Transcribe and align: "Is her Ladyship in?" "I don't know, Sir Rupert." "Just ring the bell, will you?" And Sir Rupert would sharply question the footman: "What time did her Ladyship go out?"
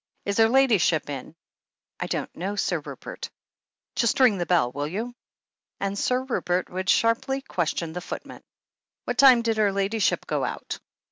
"Is 0.25 0.39
her 0.39 0.49
Ladyship 0.49 1.11
in?" 1.11 1.35
"I 1.99 2.07
don't 2.07 2.35
know, 2.35 2.55
Sir 2.55 2.79
Rupert." 2.79 3.29
"Just 3.95 4.19
ring 4.19 4.39
the 4.39 4.47
bell, 4.47 4.71
will 4.71 4.87
you?" 4.87 5.13
And 5.79 5.95
Sir 5.95 6.23
Rupert 6.23 6.71
would 6.71 6.89
sharply 6.89 7.41
question 7.43 7.93
the 7.93 8.01
footman: 8.01 8.41
"What 9.03 9.19
time 9.19 9.43
did 9.43 9.57
her 9.57 9.71
Ladyship 9.71 10.25
go 10.25 10.43
out?" 10.43 10.79